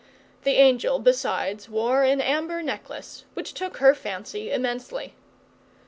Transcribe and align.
The 0.45 0.53
angel, 0.55 0.97
besides, 0.97 1.69
wore 1.69 2.01
an 2.03 2.21
amber 2.21 2.63
necklace, 2.63 3.25
which 3.35 3.53
took 3.53 3.77
her 3.77 3.93
fancy 3.93 4.51
immensely. 4.51 5.13